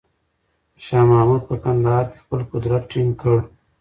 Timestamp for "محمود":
1.09-1.41